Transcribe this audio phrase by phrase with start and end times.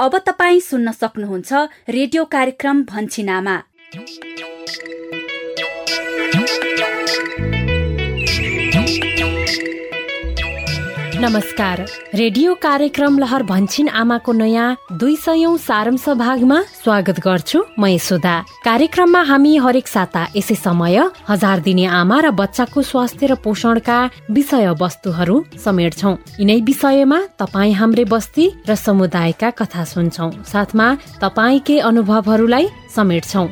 [0.00, 1.52] अब तपाईँ सुन्न सक्नुहुन्छ
[1.90, 3.56] रेडियो कार्यक्रम भन्छिनामा
[11.20, 11.80] नमस्कार।
[12.14, 19.22] रेडियो कार्यक्रम लहर भन्छिन आमाको नयाँ दुई सयौं सारांश भागमा स्वागत गर्छु म यशोदा। कार्यक्रममा
[19.28, 20.98] हामी हरेक साता यसै समय
[21.28, 23.98] हजार दिने आमा र बच्चाको स्वास्थ्य र पोषणका
[24.32, 30.86] विषय वस्तुहरू समेट्छौ। यिनै विषयमा तपाईँ हाम्रे बस्ती र समुदायका कथा सुन्छौ। साथमा
[31.20, 33.44] तपाईँकै अनुभवहरूलाई समेट्छौ।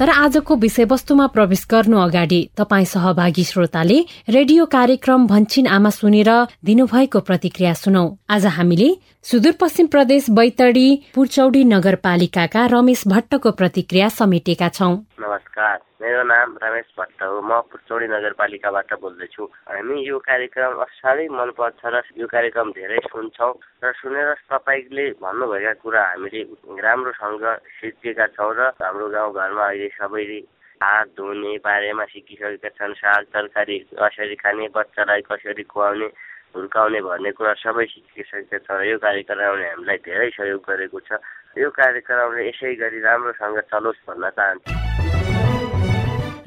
[0.00, 6.30] तर आजको विषयवस्तुमा प्रवेश गर्नु अगाडि तपाईँ सहभागी श्रोताले रेडियो कार्यक्रम भन्छिन आमा सुनेर
[6.64, 8.88] दिनुभएको प्रतिक्रिया सुनौ। आज हामीले
[9.30, 17.22] सुदूरपश्चिम प्रदेश बैतडी पुर्चौडी नगरपालिकाका रमेश भट्टको प्रतिक्रिया समेटेका छौं। नमस्कार मेरो नाम रमेश भट्ट
[17.22, 23.52] हो। म पुचौडी नगरपालिकाबाट बोल्दैछु। हामी यो कार्यक्रम साह्रै मनपर्छ र यो कार्यक्रम धेरै सुन्छौँ
[23.84, 26.40] र सुनेर तपाईँले भन्नुभएका कुरा हामीले
[26.72, 30.40] राम्रोसँग सिकेका छौँ र हाम्रो गाउँघरमा अहिले सबैले
[30.80, 36.08] हात धुने बारेमा सिकिसकेका छन्। साग तरकारी कसरी खाने बच्चालाई कसरी खुवाउने
[36.56, 41.20] हुर्काउने भन्ने कुरा सबै सिकिसकेका छ यो कार्यक्रमले हामीलाई धेरै सहयोग गरेको छ।
[41.60, 44.89] यो कार्यक्रमले यसै गरी राम्रोसँग चलोस् भन्न चाहन्छु।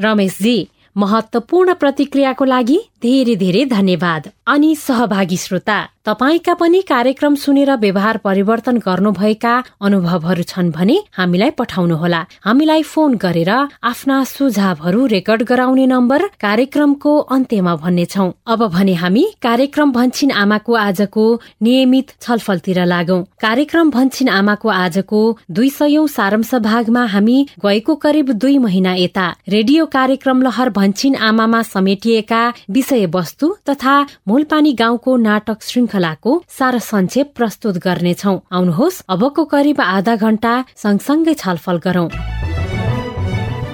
[0.01, 8.17] रमेशजी महत्वपूर्ण प्रतिक्रियाको लागि धेरै धेरै धन्यवाद। अनि सहभागी श्रोता। तपाईँका पनि कार्यक्रम सुनेर व्यवहार
[8.17, 9.51] परिवर्तन गर्नुभएका
[9.81, 13.51] अनुभवहरू छन् भने हामीलाई पठाउनुहोला। हामीलाई फोन गरेर
[13.81, 21.23] आफ्ना सुझावहरू रेकर्ड गराउने नम्बर कार्यक्रमको अन्त्यमा भन्नेछौ। अब भने हामी कार्यक्रम भन्छिन आमाको आजको
[21.63, 28.57] नियमित छलफलतिर लागौ। कार्यक्रम भन्छिन आमाको आजको दुई सयौं सारांश भागमा हामी गएको करिब दुई
[28.57, 33.95] महिना यता रेडियो कार्यक्रम लहर भन्छिन आमामा समेटिएका विषय वस्तु तथा
[34.27, 35.61] मूलपानी गाउँको नाटक
[35.93, 42.09] श्रृंखलाको सार संक्षेप प्रस्तुत गर्नेछौ। आउनुहोस् अबको करिब आधा घण्टा सँगसँगै छलफल गरौं।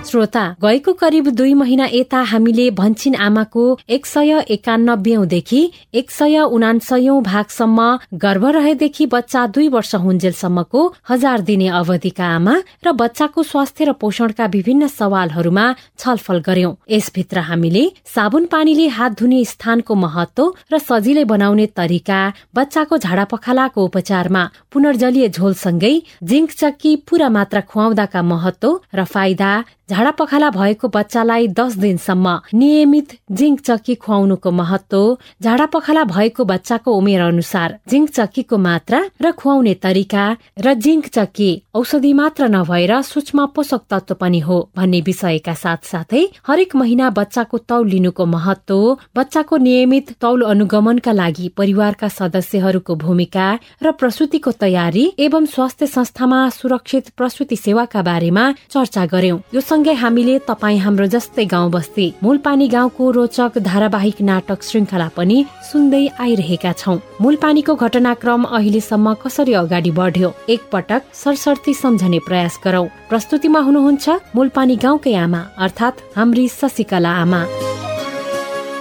[0.06, 5.62] श्रोता गएको करिब दुई महिना यता हामीले भन्छिन आमाको एक सय एकानब्बेदेखि
[5.94, 7.88] एक सय उनासयौं भागसम्म
[8.18, 12.56] गर्भ रहेदेखि बच्चा दुई वर्ष हुन्जेलसम्मको हजार दिने अवधिका आमा
[12.86, 15.66] र बच्चाको स्वास्थ्य र पोषणका विभिन्न सवालहरूमा
[15.98, 17.84] छलफल गर्यौं। यसभित्र हामीले
[18.16, 22.22] साबुन पानीले हात धुने स्थानको महत्व र सजिलै बनाउने तरिका
[22.56, 25.94] बच्चाको झाडा पखालाको उपचारमा पुनर्जलीय झोलसँगै
[26.26, 29.52] जिङ्क चक्की पूरा मात्रा खुवाउँदाका महत्व र फाइदा
[29.90, 35.02] झाडा पखाला भएको बच्चालाई दस दिनसम्म नियमित जिङ्क चक्की खुवाउनुको महत्व
[35.42, 40.26] झाडा पखाला भएको बच्चाको उमेर अनुसार जिङ्क चक्कीको मात्रा र खुवाउने तरिका
[40.60, 46.24] र जिङ्क चक्की औषधि मात्र नभएर सूक्ष्म पोषक तत्व पनि हो भन्ने विषयका साथ साथै
[46.48, 48.78] हरेक महिना बच्चाको तौल लिनुको महत्व
[49.16, 53.48] बच्चाको नियमित तौल अनुगमनका लागि परिवारका सदस्यहरूको भूमिका
[53.82, 59.38] र प्रसुतिको तयारी एवं स्वास्थ्य संस्थामा सुरक्षित प्रसुति सेवाका बारेमा चर्चा गर्यौं
[59.80, 65.38] सँगै हामीले तपाईँ हाम्रो जस्तै गाउँ बस्ती मूलपानी गाउँको रोचक धारावाहिक नाटक श्रृङ्खला पनि
[65.72, 70.30] सुन्दै आइरहेका छौं। मूलपानीको घटनाक्रम अहिलेसम्म कसरी अगाडि बढ्यो?
[70.52, 77.42] एकपटक सरसर्ती सम्झने प्रयास गरौं। प्रस्तुतिमा हुनुहुन्छ मूलपानी गाउँकै आमा अर्थात् हाम्री शशिकला आमा।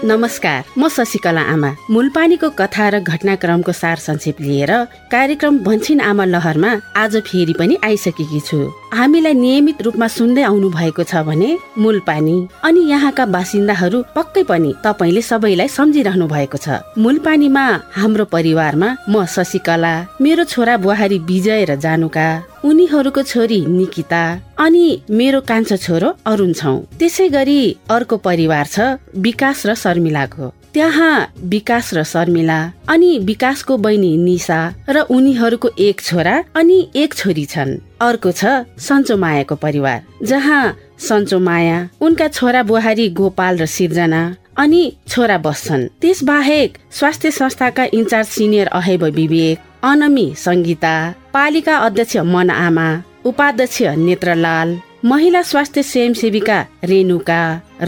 [0.04, 4.72] नमस्कार म शशिकला आमा। मूलपानीको कथा र घटनाक्रमको सार संक्षेप लिएर
[5.10, 8.58] कार्यक्रम भन्छिन आमा लहरमा आज फेरि पनि आइसकेकी छु।
[8.94, 11.50] हामीलाई नियमित रूपमा सुन्दै आउनु भएको छ भने
[11.82, 17.64] मूलपानी अनि यहाँका बासिन्दाहरू पक्कै पनि तपाईँले सबैलाई सम्झिरहनु भएको छ। मूलपानीमा
[17.98, 22.28] हाम्रो परिवारमा म शशिकला मेरो छोरा बुहारी विजय र जानुका
[22.68, 24.22] उनीहरूको छोरी निकिता
[24.60, 28.86] अनि मेरो कान्छो छोरो अरुण छौ। त्यसै गरी अर्को परिवार छ
[29.16, 31.14] विकास र शर्मिलाको। त्यहाँ
[31.48, 32.58] विकास र शर्मिला
[32.88, 37.70] अनि विकासको बहिनी निशा र उनीहरूको एक छोरा अनि एक छोरी छन्।
[38.00, 38.42] अर्को छ
[38.78, 40.62] सन्चो मायाको परिवार जहाँ
[41.08, 44.22] सन्चो माया उनका छोरा बुहारी गोपाल र सिर्जना
[44.58, 50.92] अनि छोरा बस्छन्। त्यस बाहेक स्वास्थ्य संस्थाका इन्चार्ज सिनियर अहेब विवेक अनमी सङ्गीता
[51.34, 52.86] पालिका अध्यक्ष मन आमा
[53.30, 54.68] उपाध्यक्ष नेत्रलाल
[55.04, 56.58] महिला स्वास्थ्य स्वयंसेविका
[56.90, 57.40] रेणुका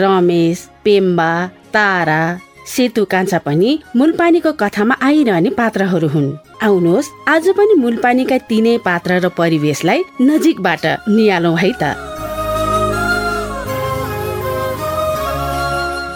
[0.03, 1.31] रमेश पेम्बा
[1.75, 2.21] तारा
[2.75, 9.29] सेतु कान्छा पनि मूलपानीको कथामा आइरहने पात्रहरू हुन्। आउनुहोस् आज पनि मूलपानीका तिनै पात्र र
[9.39, 10.85] परिवेशलाई नजिकबाट
[11.17, 12.20] निहालौँ है त।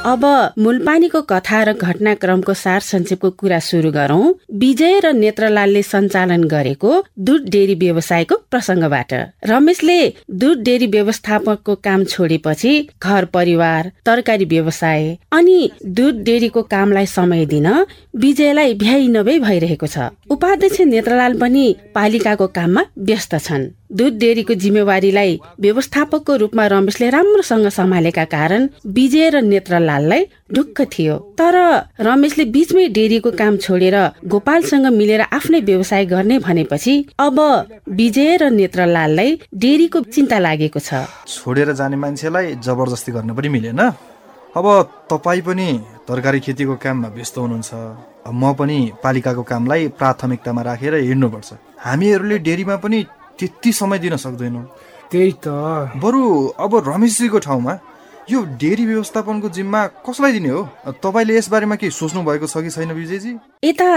[0.04, 0.24] अब
[0.58, 7.48] मूलपानीको कथा र घटनाक्रमको सार संक्षेपको कुरा सुरु गरौं। विजय र नेत्रलालले सञ्चालन गरेको दुध
[7.48, 9.12] डेरी व्यवसायको प्रसङ्गबाट
[9.48, 9.98] रमेशले
[10.42, 12.72] दुध डेरी व्यवस्थापकको काम छोडेपछि
[13.02, 15.58] घर परिवार तरकारी व्यवसाय अनि
[15.96, 17.68] दुध डेरीको कामलाई समय दिन
[18.16, 21.64] विजयलाई भ्याइ नभई भइरहेको छ। उपाध्यक्ष नेत्रलाल पनि
[21.94, 29.40] पालिकाको काममा व्यस्त छन्। दुध डेरीको जिम्मेवारीलाई व्यवस्थापकको रूपमा रमेशले राम्रोसँग सम्हालेका कारण विजय र
[29.42, 30.24] नेत्रलाललाई
[30.54, 31.54] ढुक्क थियो। तर
[32.00, 33.96] रमेशले बीचमै डेरीको काम छोडेर
[34.26, 37.38] गोपालसँग मिलेर आफ्नै व्यवसाय गर्ने भनेपछि अब
[38.00, 43.80] विजय र नेत्रलाललाई डेरीको चिन्ता लागेको छ। छोडेर जाने मान्छेलाई जबरजस्ती गर्न पनि मिलेन।
[44.58, 44.66] अब
[45.10, 45.68] तपाईँ पनि
[46.08, 47.70] तरकारी खेतीको काममा व्यस्त हुनुहुन्छ।
[48.26, 51.50] म पनि पालिकाको कामलाई प्राथमिकतामा राखेर हिँड्नुपर्छ।
[51.86, 52.98] हामीहरूले डेरीमा पनि
[53.38, 54.64] त्यति समय दिन सक्दैनौँ।
[55.10, 55.48] त्यही त।
[56.02, 56.22] बरु
[56.58, 57.78] अब रमेशजीको ठाउँमा
[58.30, 60.62] यो डेरी व्यवस्थापनको जिम्मा कसलाई दिने हो?
[61.04, 63.32] तपाईँले यसबारेमा के सोच्नु भएको छ कि छैन विजयजी?
[63.64, 63.90] यता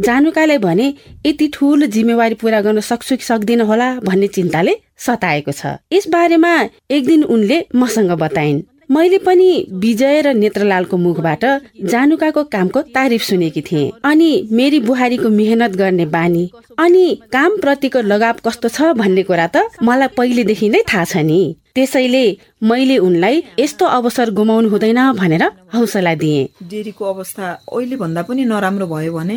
[0.00, 0.86] जानुकाले भने
[1.26, 6.52] यति ठुलो जिम्मेवारी पूरा गर्न सक्छु कि सक्दिन होला भन्ने चिन्ताले सताएको छ। यस बारेमा
[6.90, 11.44] एक दिन उनले मसँग बताइन्। मैले पनि विजय र नेत्रलालको मुखबाट
[11.90, 16.44] जानुकाको कामको तारिफ सुनेकी थिएँ। अनि मेरी बुहारीको मेहनत गर्ने बानी
[16.78, 21.40] अनि काम प्रतिको लगाव कस्तो छ भन्ने कुरा त मलाई पहिलेदेखि नै थाहा छ नि।
[21.74, 22.24] त्यसैले
[22.62, 25.44] मैले उनलाई यस्तो अवसर गुमाउनु हुँदैन भनेर
[25.74, 29.36] हौसला दिए। डेरीको अवस्था अहिले भन्दा पनि नराम्रो भयो भने?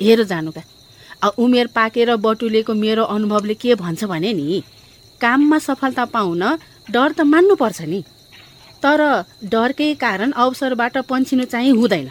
[0.00, 0.62] हेर जानुका
[1.38, 4.62] उमेर पाकेर बटुलेको मेरो अनुभवले के भन्छ भने नि
[5.20, 6.42] काममा सफलता पाउन
[6.90, 8.00] डर त मान्नु पर्छ नि।
[8.82, 9.00] तर
[9.44, 12.10] डरकै कारण अवसरबाट पन्छिनु चाहिँ हुँदैन।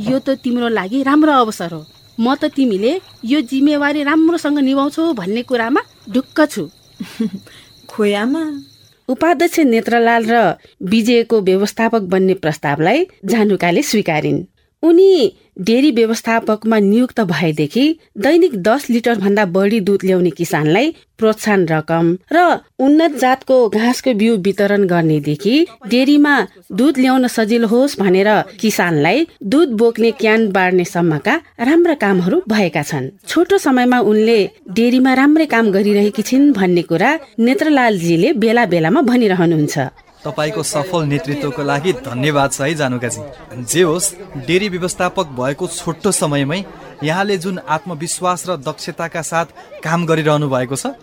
[0.00, 1.86] यो त तिम्रो लागि राम्रो अवसर हो।
[2.20, 5.80] म त तिमीले यो जिम्मेवारी राम्रोसँग निभाउँछौ भन्ने कुरामा
[6.10, 6.68] ढुक्क छु।
[7.90, 8.42] खोयामा।
[9.08, 14.53] उपाध्यक्ष नेत्रलाल र विजयको व्यवस्थापक बन्ने प्रस्तावलाई जानुकाले स्वीकारिन्।
[14.84, 15.32] उनी
[15.66, 17.84] डेरी व्यवस्थापकमा नियुक्त भएदेखि
[18.22, 22.38] दैनिक दस लिटर भन्दा बढी दुध ल्याउने किसानलाई प्रोत्साहन रकम र
[22.86, 25.54] उन्नत जातको घाँसको बिउ वितरण गर्नेदेखि
[25.90, 26.34] डेरीमा
[26.80, 33.10] दुध ल्याउन सजिलो होस् भनेर किसानलाई दुध बोक्ने क्यान बाँड्ने सम्मका राम्रा कामहरू भएका छन्।
[33.28, 34.38] छोटो समयमा उनले
[34.76, 39.78] डेरीमा राम्रै काम गरिरहेकी छिन् भन्ने कुरा नेत्रलालजीले बेला बेलामा भनिरहनुहुन्छ।
[40.24, 43.20] तपाईँको सफल नेतृत्वको लागि धन्यवाद छ है जानुकाजी
[43.64, 44.12] जे होस्
[44.46, 46.60] डेरी व्यवस्थापक भएको छोटो समयमै
[47.02, 49.46] यहाँले जुन आत्मविश्वास र दक्षताका साथ
[49.84, 50.94] काम गरिरहनु भएको छ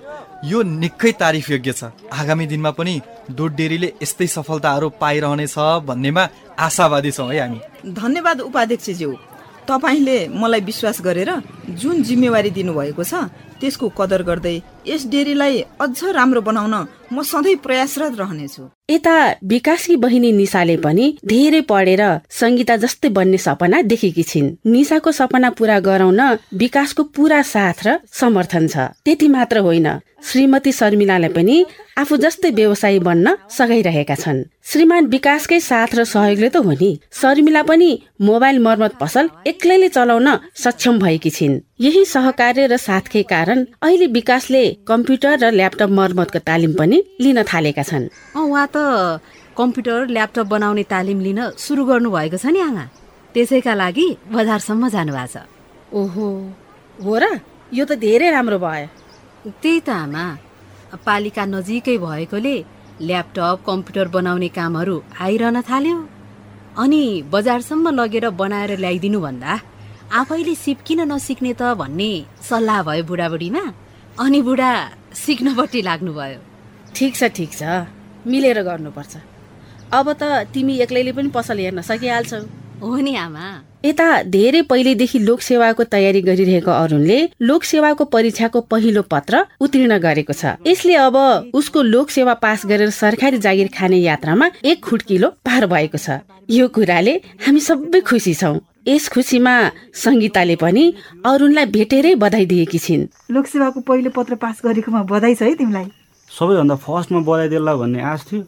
[0.43, 2.93] यो निकै तारिफ योग्य छ। आगामी दिनमा पनि
[3.29, 6.23] दुध डेरीले यस्तै सफलताहरू पाइरहनेछ भन्नेमा
[6.57, 7.59] आशावादी छौँ है हामी।
[7.93, 9.11] धन्यवाद उपाध्यक्षज्यू।
[9.69, 11.31] तपाईँले मलाई विश्वास गरेर
[11.77, 13.13] जुन जिम्मेवारी दिनुभएको छ
[13.61, 14.55] त्यसको कदर गर्दै
[14.87, 16.75] यस डेरीलाई अझ राम्रो बनाउन
[17.13, 23.81] म सधैँ प्रयासरत रहनेछु। यता विकासकी बहिनी निशाले पनि धेरै पढेर संगीता जस्तै बन्ने सपना
[23.81, 26.21] देखेकी छिन्। निशाको सपना पूरा गराउन
[26.55, 28.75] विकासको पूरा साथ र समर्थन छ।
[29.05, 29.87] त्यति मात्र होइन
[30.21, 31.55] श्रीमती शर्मिलालाई पनि
[31.97, 37.63] आफू जस्तै व्यवसायी बन्न सघाइरहेका छन्। श्रीमान विकासकै साथ र सहयोगले त हो नि। शर्मिला
[37.63, 37.89] पनि
[38.21, 44.63] मोबाइल मर्मत पसल एक्लैले चलाउन सक्षम भएकी छिन्। यही सहकार्य र साथकै कारण अहिले विकासले
[44.85, 48.05] कम्प्युटर र ल्यापटप मर्मतको तालिम पनि लिन थालेका छन्।
[48.37, 48.77] उहाँ त
[49.57, 52.85] कम्प्युटर ल्यापटप बनाउने तालिम लिन सुरु गर्नु भएको छ नि आँगा।
[53.33, 55.49] त्यसैका लागि बजारसम्म जानु भएको छ।
[55.89, 56.27] ओहो
[57.01, 57.25] हो र?
[57.73, 58.87] यो त धेरै राम्रो भयो।
[59.61, 60.25] त्यही त आमा।
[61.01, 62.55] पालिका नजिकै भएकोले
[63.01, 65.97] ल्यापटप कम्प्युटर बनाउने कामहरू आइरहन थाल्यो।
[66.77, 69.53] अनि बजारसम्म लगेर बनाएर ल्याइदिनु भन्दा।
[70.11, 72.11] आफैले सिप किन नसिक्ने त भन्ने
[72.43, 73.63] सल्लाह भयो बुढाबुढीमा।
[74.19, 74.71] अनि बुढा
[75.15, 76.39] सिक्नपट्टि लाग्नुभयो।
[76.95, 77.61] ठिक छ ठिक छ।
[78.27, 79.13] मिलेर गर्नुपर्छ।
[79.93, 82.41] अब त तिमी एक्लैले पनि पसल हेर्न सकिहाल्छौ।
[82.81, 83.45] हो नि आमा।
[83.85, 90.95] यता धेरै पहिलेदेखि लोकसेवाको तयारी गरिरहेको अरुणले लोकसेवाको परीक्षाको पहिलो पत्र उत्तीर्ण गरेको छ। यसले
[91.07, 91.15] अब
[91.53, 96.19] उसको लोकसेवा पास गरेर सरकारी जागिर खाने यात्रामा एक खुटकिलो पार भएको छ।
[96.49, 97.13] यो कुराले
[97.45, 99.53] हामी सबै खुसी छौँ। यस खुसीमा
[99.93, 100.83] सङ्गीताले पनि
[101.25, 105.85] अरुणलाई भेटेरै बधाई दिएकी छिन्। लोकसेवाको पहिलो पत्र पास गरेकोमा बधाई छ है तिमीलाई।
[106.29, 108.41] सबैभन्दा फर्स्टमा बधाई देला भन्ने आश थियो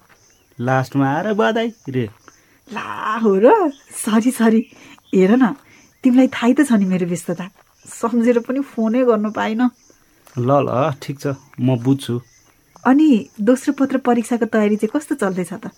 [0.60, 2.06] लास्टमा आएर बधाई रे।
[2.74, 4.62] ला हो र सरी सरी।
[5.14, 5.54] हेर न
[6.04, 7.46] तिमीलाई थाहै त छ नि मेरो व्यस्तता।
[7.86, 9.70] सम्झेर पनि फोनै गर्नु पाइनँ।
[10.34, 12.18] ल ल ठिक छ म बुझ्छु।
[12.90, 15.70] अनि दोस्रो पत्र परीक्षाको तयारी चाहिँ कस्तो चल्दैछ त?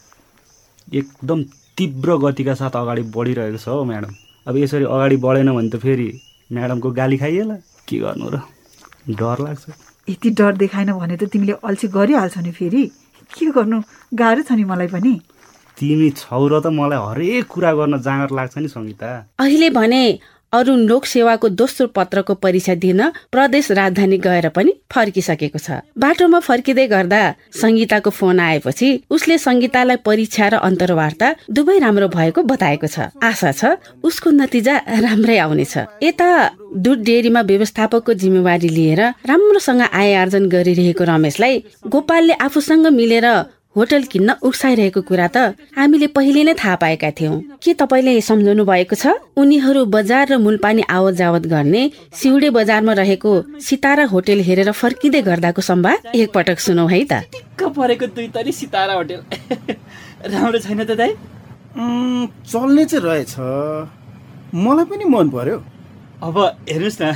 [0.95, 1.43] एकदम
[1.75, 4.13] तीव्र गतिका साथ अगाडि बढिरहेको छ हो म्याडम।
[4.47, 6.09] अब यसरी अगाडि बढेन भने त फेरि
[6.53, 7.55] म्याडमको गाली खाइएला।
[7.89, 8.35] के गर्नु र?
[9.09, 9.63] डर लाग्छ।
[10.09, 12.83] यति डर देखाएन भने त तिमीले अल्छी गरिहाल्छौ नि फेरि।
[13.33, 13.81] के गर्नु?
[14.13, 15.13] गाह्रो छ नि मलाई पनि।
[15.77, 19.09] तिमी छौ र त मलाई हरेक कुरा गर्न जाँगर लाग्छ नि सङ्गीता।
[19.41, 20.03] अहिले भने
[20.55, 23.01] अरुण लोक सेवाको दोस्रो पत्रको परीक्षा दिन
[23.33, 27.21] प्रदेश राजधानी गएर पनि फर्किसकेको छ। बाटोमा फर्किँदै गर्दा
[27.61, 33.61] सङ्गीताको फोन आएपछि उसले सङ्गीतालाई परीक्षा र अन्तर्वार्ता दुवै राम्रो भएको बताएको छ। आशा छ
[34.03, 36.29] उसको नतिजा राम्रै आउनेछ। यता
[36.75, 43.27] दुध डेरीमा व्यवस्थापकको जिम्मेवारी लिएर राम्रोसँग आय आर्जन गरिरहेको रमेशलाई गोपालले आफूसँग मिलेर
[43.75, 45.37] होटल किन्न उक्साइरहेको कुरा त
[45.77, 49.05] हामीले पहिले नै थाहा पाएका थियौँ। के तपाईँले सम्झाउनु भएको छ?
[49.35, 51.81] उनीहरू बजार र मूलपानी आवत जावत गर्ने
[52.15, 58.05] सिउडे बजारमा रहेको सितारा होटेल हेरेर फर्किँदै गर्दाको संवाद एकपटक सुनौ है त। टिक्क परेको
[58.15, 59.21] दुई तरी सितारा होटेल।
[60.33, 61.11] राम्रो छैन त दाइ
[61.75, 63.33] चल्ने चाहिँ रहेछ।
[64.55, 65.57] मलाई पनि मन पर्यो।
[66.23, 66.37] अब
[66.71, 67.11] हेर्नुहोस् न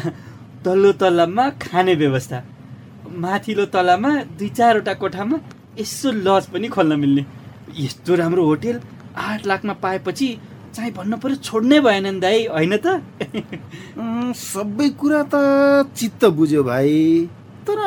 [0.66, 2.38] तल्लो तल्लामा खाने व्यवस्था।
[3.24, 5.38] माथिल्लो तल्लामा दुई चारवटा कोठामा
[5.80, 7.26] यसो लज पनि खोल्न मिल्ने।
[7.80, 8.80] यस्तो राम्रो होटेल
[9.18, 10.28] आठ लाखमा पाएपछि
[10.76, 13.02] चाहिँ भन्नु पर्यो छोड्नै भएन नि दाइ होइन त?
[14.38, 15.36] सबै कुरा त
[15.98, 16.94] चित्त बुझ्यो भाइ।
[17.68, 17.80] तर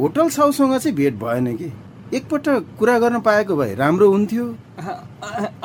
[0.00, 1.72] होटल साउसँग चाहिँ भेट भएन कि।
[2.16, 4.44] एकपटक कुरा गर्न पाएको भए राम्रो हुन्थ्यो।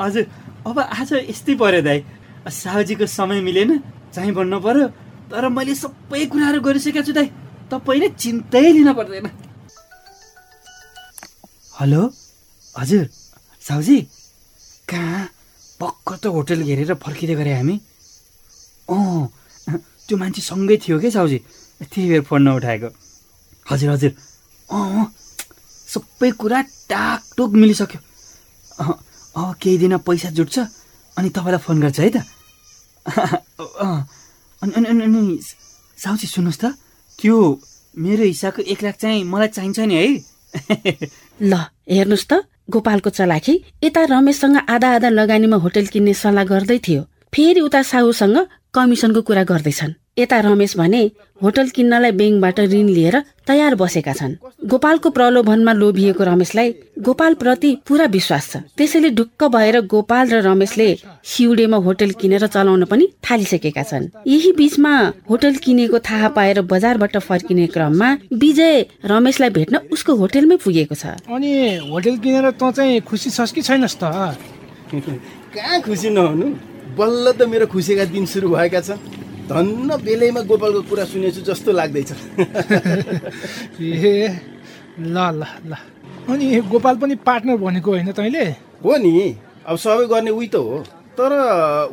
[0.00, 0.24] हजुर।
[0.66, 1.98] अब आज यस्तै पर्यो दाइ
[2.48, 3.78] साहुजीको समय मिलेन
[4.14, 4.86] चाहिँ भन्नु पर्यो।
[5.30, 7.28] तर मैले सबै कुराहरू गरिसकेको छु दाइ
[7.70, 9.26] तपाईँले चिन्तै लिन पर्दैन।
[11.80, 12.12] हेलो?
[12.78, 13.08] हजुर।
[13.62, 14.00] साहुजी
[14.88, 15.28] कहाँ?
[15.80, 17.76] पक्क त होटल घेरेर फर्किँदै गरे हामी।
[18.90, 19.28] अँ
[20.08, 21.38] त्यो मान्छे सँगै थियो क्या साहुजी
[21.80, 22.88] त्यही भएर फोन नउठाएको।
[23.66, 24.12] हजुर हजुर।
[24.68, 25.06] अँ
[25.88, 26.60] सबै कुरा
[26.92, 28.00] टाकटुक मिलिसक्यो।
[29.40, 30.58] अँ केही दिन पैसा जुट्छ
[31.16, 32.16] अनि तपाईँलाई फोन गर्छ है त।
[34.62, 35.40] अनि अनि अनि- अनि
[35.96, 36.64] साउजी सुन्नुहोस् त।
[37.18, 37.36] त्यो
[37.98, 40.39] मेरो हिस्साको एक लाख चाहिँ मलाई चाहिन्छ नि है।
[41.40, 41.52] ल
[41.90, 42.32] हेर्नुहोस् त।
[42.70, 43.54] गोपालको चलाखी
[43.84, 47.02] यता रमेशसँग आधा आधा लगानीमा होटल किन्ने सल्लाह गर्दै थियो।
[47.34, 48.36] फेरि उता साहुसँग
[48.74, 51.02] कमिसनको कुरा गर्दैछन्। यता रमेश भने
[51.42, 54.34] होटल किन्नलाई ब्याङ्कबाट ऋण लिएर तयार बसेका छन्।
[54.70, 56.68] गोपालको प्रलोभनमा लोभिएको रमेशलाई
[57.00, 60.88] गोपाल प्रति पुरा विश्वास छ। त्यसैले ढुक्क भएर गोपाल र रमेशले
[61.24, 64.92] सिउडेमा होटल किनेर चलाउन पनि थालिसकेका छन्। यही बीचमा
[65.30, 71.50] होटल किनेको थाहा पाएर बजारबाट फर्किने क्रममा विजय रमेशलाई भेट्न उसको होटलमै पुगेको छ। अनि
[71.88, 74.36] होटेल किनेर तँ चाहिँ खुसी छस् कि छैनस् त?
[75.54, 76.46] कहाँ खुसी नहुनु?
[76.98, 79.19] बल्ल त मेरो खुसीका दिन सुरु भएका छन्।
[79.50, 82.10] धन्न बेलैमा गोपालको कुरा सुनेछु जस्तो लाग्दैछ।
[83.82, 84.38] ए
[84.98, 85.74] ल ल ल।
[86.30, 88.44] अनि गोपाल पनि पार्टनर भनेको होइन तैँले?
[88.84, 90.84] हो नि। अब सबै गर्ने उही त हो।
[91.18, 91.32] तर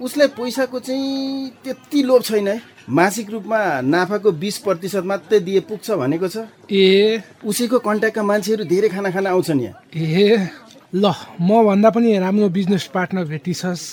[0.02, 5.92] उसलाई पैसाको चाहिँ त्यति लोभ छैन है। मासिक रूपमा नाफाको बिस प्रतिशत मात्रै दिए पुग्छ
[5.92, 10.48] भनेको छ। ए। उसैको कन्ट्याक्टका मान्छेहरू धेरै खाना खान आउँछन् यहाँ। ए
[10.96, 11.06] ल
[11.42, 13.84] म भन्दा पनि राम्रो बिजनेस पार्टनर भेटिछस्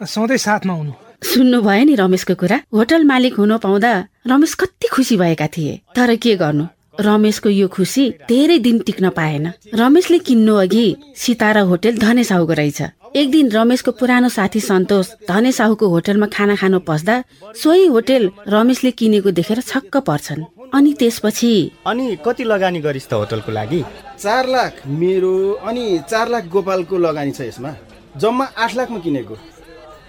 [0.00, 2.56] सधैँ साथमा हुनु। सुन्नु भयो नि रमेशको कुरा?
[2.68, 3.92] होटल मालिक हुन पाउँदा
[4.28, 6.64] रमेश कति खुसी भएका थिए। तर के गर्नु?
[7.00, 12.80] रमेशको यो खुसी धेरै दिन टिक्न पाएन। रमेशले किन्नु अघि सितारा होटेल धने साहुको रहेछ।
[13.16, 17.16] एक दिन रमेशको पुरानो साथी सन्तोष धने साहुको होटलमा खाना खानु पस्दा
[17.56, 21.52] सोही होटेल रमेशले किनेको देखेर छक्क पर्छन्। अनि त्यसपछि
[21.86, 23.82] अनि कति लगानी गरिस् त होटलको लागि?
[24.20, 25.34] चार लाख। मेरो
[25.66, 27.72] अनि चार लाख गोपालको लगानी छ यसमा।
[28.14, 29.34] जम्मा आठ लाखमा किनेको।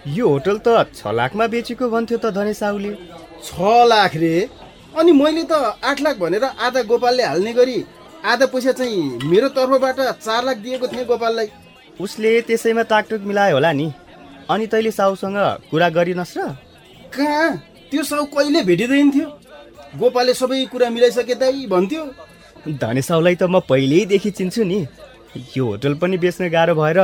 [0.08, 2.92] यो होटल त छ लाखमा बेचेको भन्थ्यो त धने साहुले।
[3.42, 3.50] छ
[3.90, 4.34] लाख रे।
[4.94, 7.78] अनि मैले त आठ लाख भनेर आधा गोपालले हाल्ने गरी
[8.24, 11.48] आधा पैसा चाहिँ मेरो तर्फबाट चार लाख दिएको थिएँ गोपाललाई।
[12.00, 13.88] उसले त्यसैमा ताकटुक मिलायो होला नि।
[14.50, 15.38] अनि तैँले साहुसँग
[15.72, 16.54] कुरा गरिनस् र।
[17.10, 17.50] कहाँ?
[17.92, 19.28] त्यो साउ कहिले भेटिँदैन थियो?
[19.98, 22.04] गोपालले सबै कुरा मिलाइसके दाइ भन्थ्यो।
[22.78, 24.80] धने साहुलाई त म पहिल्यैदेखि चिन्छु नि।
[25.58, 27.00] यो होटल पनि बेच्न गाह्रो भएर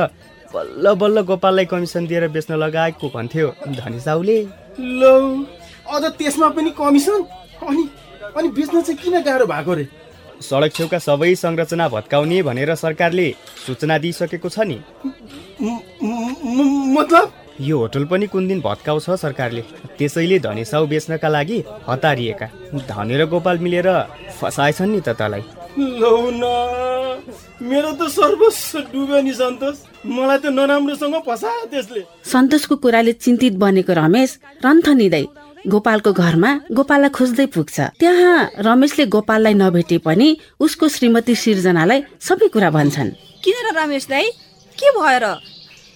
[0.54, 4.38] बल्ल बल्ल गोपाललाई कमिसन दिएर बेच्न लगाएको भन्थ्यो धने साहुले।
[5.00, 5.16] लौ
[5.90, 7.20] अझ त्यसमा पनि कमिसन?
[7.68, 7.88] अनि
[8.36, 9.86] अनि बेच्न चाहिँ किन गाह्रो भएको रे?
[10.42, 13.28] सडक छेउका सबै संरचना भत्काउने भनेर सरकारले
[13.66, 14.78] सूचना दिइसकेको छ नि।
[16.96, 17.32] मतलब?
[17.60, 19.62] यो होटल पनि कुन दिन भत्काउँछ सरकारले?
[19.98, 22.46] त्यसैले धने साहु बेच्नका लागि हतारिएका।
[22.90, 23.88] धने र गोपाल मिलेर
[24.40, 25.42] फसाएछन् नि त तँलाई।
[25.78, 26.44] लौ न।
[27.62, 33.92] मेरो त सर्वस्व डुब्यो नि सन्तोष। मलाई त नराम्रोसँग फसायो त्यसले। सन्तोषको कुराले चिन्तित बनेको
[33.92, 34.30] रमेश
[34.64, 35.24] रन्थनिँदै
[35.72, 40.28] गोपालको घरमा गोपाललाई खोज्दै पुग्छ। त्यहाँ रमेशले गोपाललाई नभेटे पनि
[40.60, 43.10] उसको श्रीमती सिर्जनालाई सबै कुरा भन्छन्।
[43.40, 44.26] किन र रमेश दाई?
[44.76, 45.26] के भयो र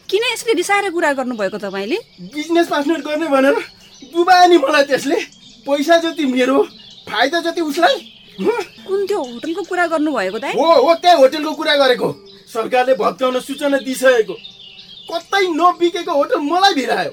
[0.08, 1.98] किन यसले रिसाएर कुरा गर्नुभएको तपाईँले?
[2.32, 3.56] बिजनेस पार्टनर गर्ने भनेर
[4.14, 5.18] डुबायो नि मलाई त्यसले।
[5.66, 6.62] पैसा जति मेरो
[7.10, 7.96] फाइदा जति उसलाई?
[8.36, 10.72] कुन त्यो होटलको कुरा गर्नुभएको दाई हो?
[10.86, 12.08] हो त्यही होटेलको कुरा गरेको।
[12.52, 14.34] सरकारले भत्काउन सूचना दिइसकेको।
[15.10, 17.12] कतै नबिकेको होटल मलाई भिरायो।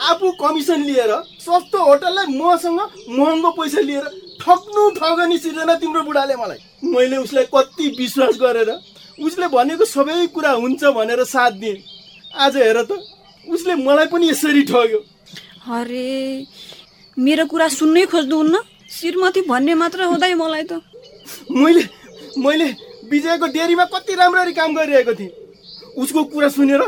[0.00, 4.04] आफू कमिसन लिएर सस्तो होटललाई मसँग महँगो पैसा लिएर
[4.40, 8.70] ठग्नु ठगनी सिर्जना तिम्रो बुढाले मलाई। मैले उसलाई कति विश्वास गरेर
[9.18, 11.76] उसले भनेको सबै कुरा हुन्छ भनेर साथ दिएँ।
[12.34, 12.98] आज हेर त
[13.46, 14.98] उसले मलाई पनि यसरी ठग्यो।
[15.68, 16.46] अरे
[17.16, 18.56] मेरो कुरा सुन्नै खोज्नुहुन्न।
[18.92, 20.80] श्रीमती भन्ने मात्र हुँदै मलाई त।
[21.50, 21.82] मैले
[22.38, 22.68] मैले
[23.10, 25.32] विजयको डेरीमा कति राम्ररी काम गरिरहेको थिएँ।
[25.96, 26.82] उसको कुरा सुनेर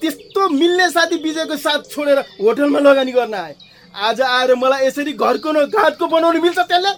[0.00, 3.54] त्यस्तो मिल्ने साथी विजयको साथ छोडेर होटलमा लगानी गर्न आए।
[3.94, 6.92] आज आएर मलाई यसरी घरको न घाटको बनाउनु मिल्छ त्यसले?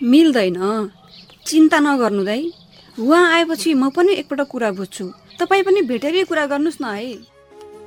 [0.00, 0.58] मिल्दैन।
[1.46, 2.42] चिन्ता नगर्नु दाइ।
[2.98, 5.04] उहाँ आएपछि म पनि एकपल्ट कुरा बुझ्छु।
[5.38, 7.12] तपाईँ पनि भेटेरै कुरा गर्नुहोस् न है।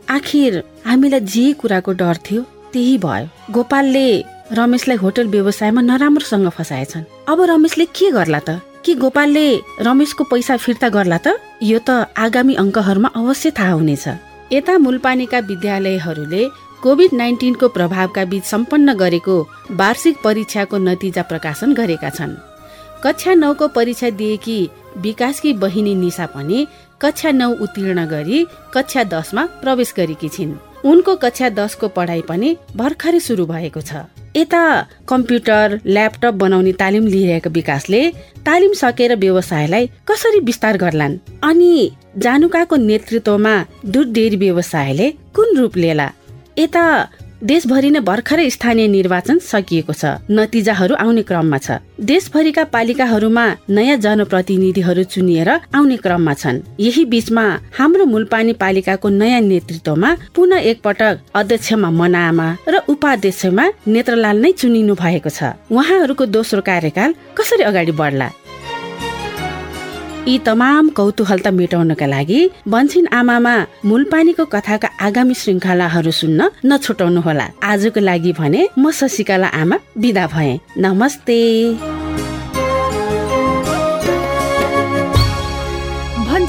[0.10, 2.42] आखिर हामीलाई जे कुराको डर थियो
[2.74, 4.08] त्यही भयो। गोपालले
[4.52, 8.64] रमेशलाई होटल व्यवसायमा नराम्रोसँग फसाएछन्। अब रमेशले के गर्ला त?
[8.86, 9.46] के गोपालले
[9.84, 11.36] रमेशको पैसा फिर्ता गर्ला त?
[11.64, 14.08] यो त आगामी अङ्कहरूमा अवश्य थाहा हुनेछ।
[14.52, 16.44] यता मुलपानीका विद्यालयहरूले
[16.80, 19.36] कोभिड नाइन्टिनको प्रभावका बीच सम्पन्न गरेको
[19.76, 22.40] वार्षिक परीक्षाको नतिजा प्रकाशन गरेका छन्।
[23.04, 24.60] कक्षा नौको परीक्षा दिएकी
[25.04, 26.68] विकासकी बहिनी निशा पनि
[27.02, 30.56] कक्षा नौ उत्तीर्ण गरी कक्षा दसमा प्रवेश गरेकी छिन्।
[30.88, 37.50] उनको कक्षा दसको पढाइ पनि भर्खरै सुरु भएको छ। यता कम्प्युटर ल्यापटप बनाउने तालिम लिइरहेको
[37.50, 38.02] विकासले
[38.46, 41.18] तालिम सकेर व्यवसायलाई कसरी विस्तार गर्लान्?
[41.44, 46.12] अनि जानुकाको नेतृत्वमा दुध डेरी व्यवसायले कुन रूप लिएला?
[46.58, 46.86] यता
[47.44, 55.04] देशभरि नै भर्खरै स्थानीय निर्वाचन सकिएको छ। नतिजाहरू आउने क्रममा छ। देशभरिका पालिकाहरूमा नयाँ जनप्रतिनिधिहरू
[55.04, 57.46] चुनिएर आउने क्रममा छन्। यही बीचमा
[57.78, 65.30] हाम्रो मुलपानी पालिकाको नयाँ नेतृत्वमा पुनः एकपटक अध्यक्षमा मनामा र उपाध्यक्षमा नेत्रलाल नै चुनिनु भएको
[65.30, 68.47] छ। उहाँहरूको दोस्रो कार्यकाल कसरी अगाडि बढ्ला?
[70.28, 73.54] यी तमाम कौतूहलता मेटाउनका लागि बन्सिन आमामा
[73.88, 80.52] मूलपानीको कथाका आगामी श्रृङ्खलाहरू सुन्न नछुटाउनुहोला। आजको लागि भने म शशिकला आमा विदा भए।
[80.84, 81.40] नमस्ते।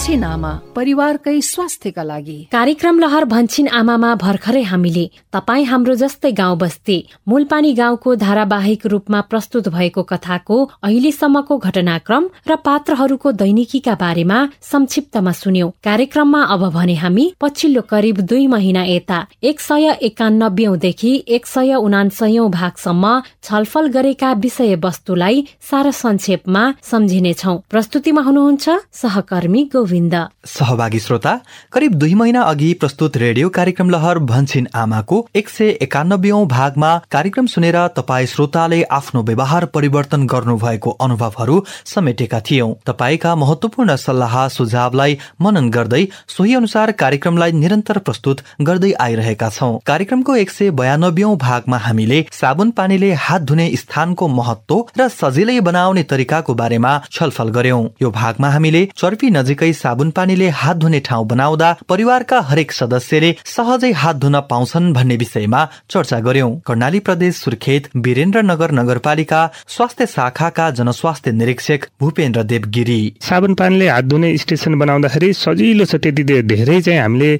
[0.08, 6.56] भन्छिन आमा परिवारकै स्वास्थ्यका लागि। कार्यक्रम लहर भन्छिन आमामा भर्खरै हामीले। तपाईँ हाम्रो जस्तै गाउँ
[6.56, 6.96] बस्ती
[7.28, 15.70] मूलपानी गाउँको धारावाहिक रूपमा प्रस्तुत भएको कथाको अहिलेसम्मको घटनाक्रम र पात्रहरूको दैनिकीका बारेमा संक्षिप्तमा सुन्यौं।
[15.84, 22.48] कार्यक्रममा अब भने हामी पछिल्लो करिब दुई महिना यता एक सय एकानब्बेदेखि एक सय उनासयौं
[22.50, 23.12] भागसम्म
[23.44, 28.66] छलफल गरेका विषय वस्तुलाई सारा संक्षेपमा सम्झिनेछौ। प्रस्तुतिमा हुनुहुन्छ
[29.02, 29.96] सहकर्मी गोविन्द।
[30.46, 31.32] सहभागी श्रोता
[31.72, 37.46] करिब दुई महिना अघि प्रस्तुत रेडियो कार्यक्रम लहर भन्छिन आमाको एक सय एकानब्बेऔं भागमा कार्यक्रम
[37.46, 45.18] सुनेर तपाईँ श्रोताले आफ्नो व्यवहार परिवर्तन गर्नु भएको अनुभवहरू समेटेका थियौं। तपाईँका महत्वपूर्ण सल्लाह सुझावलाई
[45.40, 51.78] मनन गर्दै सोही अनुसार कार्यक्रमलाई निरन्तर प्रस्तुत गर्दै आइरहेका छौं। कार्यक्रमको एक सय बयानब्बेऔं भागमा
[51.78, 58.10] हामीले साबुन पानीले हात धुने स्थानको महत्व र सजिलै बनाउने तरिकाको बारेमा छलफल गर्यौं। यो
[58.10, 64.16] भागमा हामीले चर्पी नजिकै साबुन पानीले हात धुने ठाउँ बनाउँदा परिवारका हरेक सदस्यले सहजै हात
[64.20, 71.32] धुन पाउँछन् भन्ने विषयमा चर्चा गर्यौं। कर्णाली प्रदेश सुर्खेत वीरेन्द्र नगर नगरपालिका स्वास्थ्य शाखाका जनस्वास्थ्य
[71.32, 77.30] निरीक्षक भूपेन्द्र देवगिरी। साबुन पानीले हात धुने स्टेसन बनाउँदाखेरि सजिलो छ त्यति धेरै चाहिँ हामीले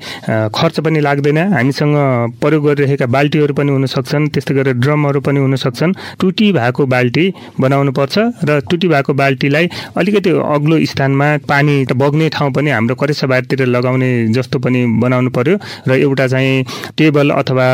[0.57, 1.97] खर्च पनि लाग्दैन। हामीसँग
[2.41, 7.27] प्रयोग गरिरहेका बाल्टीहरू पनि हुन सक्छन् त्यस्तै गरेर ड्रमहरू पनि हुन सक्छन् टुटी भएको बाल्टी
[7.61, 8.17] बनाउनु पर्छ
[8.49, 14.11] र टुटी भएको बाल्टीलाई अलिकति अग्लो स्थानमा पानी बग्ने ठाउँ पनि हाम्रो करेसा बारतिर लगाउने
[14.33, 16.65] जस्तो पनि बनाउनु पर्यो र एउटा चाहिँ
[16.97, 17.67] टेबल अथवा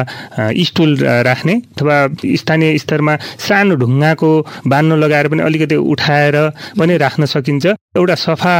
[0.64, 0.96] स्टुल
[1.28, 1.96] राख्ने अथवा
[2.40, 4.30] स्थानीय स्तरमा सानो ढुङ्गाको
[4.66, 6.36] बान्नु लगाएर पनि अलिकति उठाएर
[6.78, 8.54] पनि राख्न सकिन्छ। एउटा सफा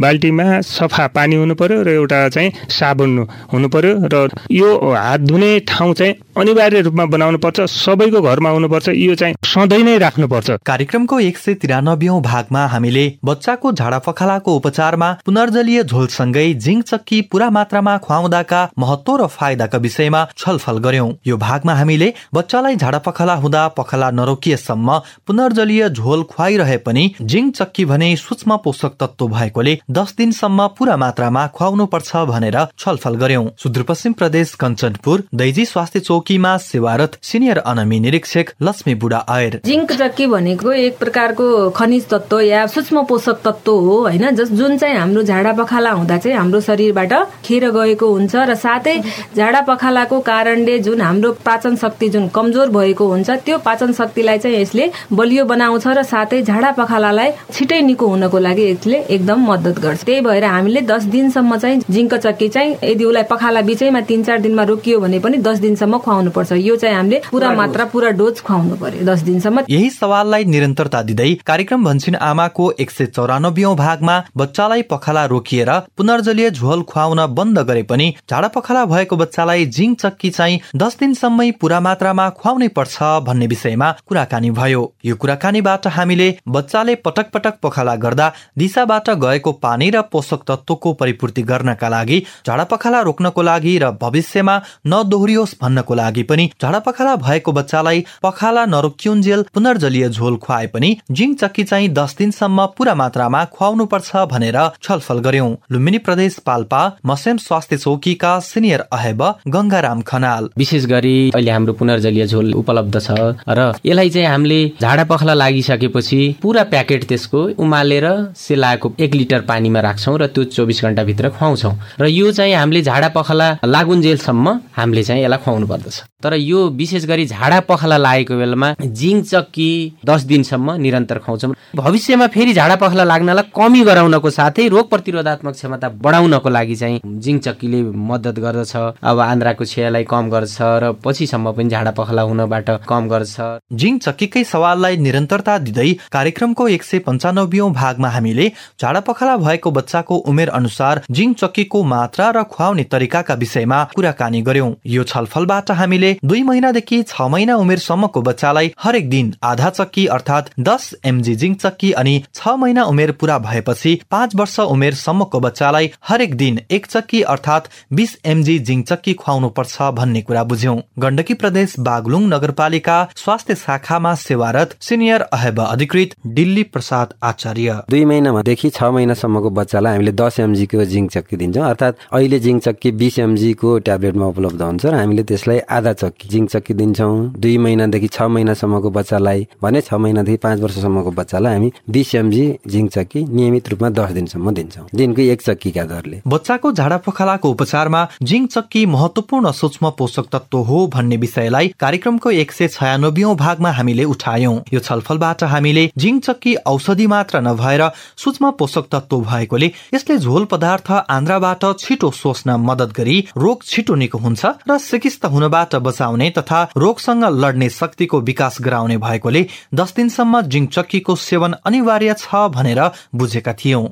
[0.00, 3.18] बाल्टीमा सफा पानी हुनु पर्यो र एउटा चाहिँ साबुन
[3.52, 8.88] हुनु पर्यो र यो हात धुने ठाउँ चाहिँ अनिवार्य रूपमा बनाउनु पर्छ सबैको घरमा हुनुपर्छ
[8.88, 15.08] यो चाहिँ सधैँ नै राख्नुपर्छ कार्यक्रमको एक सय तिरानब्बे भागमा हामीले बच्चाको झाडा पखालाको उपचारमा
[15.26, 21.74] पुनर्जलीय झोलसँगै जिङ चक्की पूरा मात्रामा खुवाउँदाका महत्व र फाइदाका विषयमा छलफल गर्यौं। यो भागमा
[21.74, 28.56] हामीले बच्चालाई झाडा पखाला हुँदा पखाला नरोकिएसम्म पुनर्जलीय झोल खुवाइरहे पनि जिङ चक्की भने सूक्ष्म
[28.56, 35.24] पोषक तत्व भएकोले दस दिनसम्म पूरा मात्रामा खुवाउनु पर्छ भनेर छलफल गर्यौं। सुदूरपश्चिम प्रदेश कञ्चनपुर
[35.34, 41.48] दैजी स्वास्थ्य चौकीमा सेवारत सिनियर अनमी निरीक्षक लक्ष्मी बुढा आयर। जिङ्क चक्की भनेको एक प्रकारको
[41.70, 44.30] खनिज तत्व या सूक्ष्म पोषक तत्व हो होइन?
[44.34, 47.12] जुन चाहिँ हाम्रो झाडा पखाला हुँदा चाहिँ हाम्रो शरीरबाट
[47.44, 48.96] खेर गएको हुन्छ र साथै
[49.36, 54.60] झाडा पखालाको कारणले जुन हाम्रो पाचन शक्ति जुन कमजोर भएको हुन्छ त्यो पाचन शक्तिलाई चाहिँ
[54.60, 60.04] यसले बलियो बनाउँछ र साथै झाडा पखालालाई छिटै निको हुनको लागि यसले एकदम मद्दत गर्छ।
[60.04, 64.38] त्यही भएर हामीले दस दिनसम्म चाहिँ जिङ्क चक्की चाहिँ यदि उसलाई पखाला बिचैमा तिन चार
[64.40, 68.40] दिनमा रोकियो भने पनि दस दिनसम्म खुवाउनु पर्छ यो चाहिँ हामीले पुरा मात्रा पुरा डोज
[68.40, 74.16] खुवाउनु पर्यो दस दिनसम्म। यही सवाललाई निरन्तरता दिँदै कार्यक्रम भन्छन् आमाको एक सय चौरानब्बे भागमा
[74.36, 80.30] बच्चालाई पखाला रोकिएर पुनर्जलीय झोल खुवाउन बन्द गरे पनि झाडा पखाला भएको बच्चालाई जिङ चक्की
[80.30, 86.94] चाहिँ दस दिनसम्मै पूरा मात्रामा खुवाउनै पर्छ भन्ने विषयमा कुराकानी भयो। यो कुराकानीबाट हामीले बच्चाले
[87.04, 88.28] पटक पटक पखाला गर्दा
[88.58, 94.56] दिशाबाट गएको पानी र पोषक तत्वको परिपूर्ति गर्नका लागि झाडा पखाला रोक्नको लागि र भविष्यमा
[94.86, 101.34] नदोहोरियोस् भन्नको लागि पनि झाडा पखाला भएको बच्चालाई पखाला नरोकिउन्जेल पुनर्जलीय झोल खुवाए पनि जिङ
[101.34, 107.36] चक्की चाहिँ दस दिनसम्म पूरा मात्रामा खुवाउनु पर्छ भनेर छलफल गर्यौं। लुम्बिनी प्रदेश पाल्पा मसेम
[107.38, 113.10] स्वास्थ्य चौकीका सिनियर अहेब गंगाराम खनाल। विशेष गरी अहिले हाम्रो पुनर्जलीय झोल उपलब्ध छ
[113.48, 119.80] र यसलाई चाहिँ हामीले झाडा पखला लागिसकेपछि पुरा प्याकेट त्यसको उमालेर सेलाएको एक लिटर पानीमा
[119.80, 125.24] राख्छौँ र त्यो चौबिस घन्टाभित्र खुवाउँछौँ। र यो चाहिँ हामीले झाडा पखला लागुन्जेलसम्म हामीले चाहिँ
[125.24, 129.70] यसलाई खुवाउनु पर्दछ। तर यो विशेष गरी झाडा पखला लागेको बेलामा जिङ चक्की
[130.06, 135.88] दस दिनसम्म निरन्तर खुवाउँछौँ। भविष्यमा फेरि झाडा पखला लाग्नलाई कमी गराउनको साथै रोग प्रतिरोधात्मक क्षमता
[136.00, 141.68] बढाउनको लागि चाहिँ जिङ चक्कीले मद्दत गर्दछ अब आन्द्राको छेयालाई कम गर्छ र पछिसम्म पनि
[141.70, 143.46] झाडा पखला हुनबाट कम गर्छ
[143.80, 148.48] जिङ चक्कीकै सवाललाई निरन्तरता दिँदै कार्यक्रमको एक सय पन्चानब्बे भागमा हामीले
[148.80, 154.72] झाडा पखाला भएको बच्चाको उमेर अनुसार जिङ चक्कीको मात्रा र खुवाउने तरिकाका विषयमा कुराकानी गर्यौं।
[154.88, 160.90] यो छलफलबाट हामीले दुई महिनादेखि छ महिना उमेरसम्मको बच्चालाई हरेक दिन आधा चक्की अर्थात् दस
[161.06, 166.58] एमजी जिङ चक्की अनि छ महिना उमेर पूरा भएपछि पाँच वर्ष उमेरसम्मको बच्चालाई हरेक दिन
[166.70, 172.26] एक चक्की अर्थात् बिस एमजी जिङ चक्की खुवाउनु पर्छ भन्ने कुरा बुझ्यौं। गण्डकी प्रदेश बागलुङ
[172.28, 179.92] नगरपालिका स्वास्थ्य शाखामा सेवारत सिनियर अहेब अधिकृत दिल्ली प्रसाद आचार्य। दुई महिनादेखि छ महिनासम्मको बच्चालाई
[179.92, 184.86] हामीले दस एमजीको जिङ चक्की दिन्छौँ। अर्थात् अहिले जिङ चक्की बिस एमजीको ट्याब्लेटमा उपलब्ध हुन्छ
[184.86, 189.94] र हामीले त्यसलाई आधा चक्की जिङ चक्की दिन्छौँ। दुई महिनादेखि छ महिनासम्मको बच्चालाई भने छ
[189.94, 195.22] महिनादेखि पाँच वर्षसम्मको बच्चालाई हामी बिस एमजी जिङ चक्की नियमित रूपमा दस दिनसम्म दिन्छौँ। दिनको
[195.24, 201.16] एक चक्कीका दरले बच्चाको झाडा पखालाको उपचारमा जिङ चक्की महत्वपूर्ण सूक्ष्म पोषक तत्व हो भन्ने
[201.18, 207.40] विषयलाई कार्यक्रमको एक सय छयानब्बे भागमा हामीले उठायौं। यो छलफलबाट हामीले जिङ चक्की औषधि मात्र
[207.42, 207.82] नभएर
[208.16, 214.18] सूक्ष्म पोषक तत्व भएकोले यसले झोल पदार्थ आन्द्राबाट छिटो सोच्न मदत गरी रोग छिटो निको
[214.18, 220.66] हुन्छ र चिकित्सा हुनबाट बचाउने तथा रोगसँग लड्ने शक्तिको विकास गराउने भएकोले दस दिनसम्म जिङ
[220.74, 222.80] चक्कीको सेवन अनिवार्य छ भनेर
[223.14, 223.82] बुझेका थियौं।